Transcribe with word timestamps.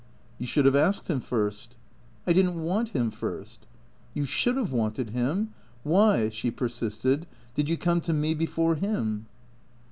"You 0.39 0.47
should 0.47 0.65
have 0.65 0.75
asked 0.75 1.09
him 1.11 1.19
first."" 1.19 1.77
I 2.25 2.33
did 2.33 2.47
n't 2.47 2.55
want 2.55 2.89
him 2.89 3.11
first." 3.11 3.67
"You 4.15 4.25
should 4.25 4.57
have 4.57 4.71
wanted 4.71 5.11
him. 5.11 5.53
Why" 5.83 6.29
(she 6.29 6.49
persisted)," 6.49 7.27
did 7.53 7.69
you 7.69 7.77
come 7.77 8.01
to 8.01 8.11
me 8.13 8.33
before 8.33 8.73
him 8.73 9.27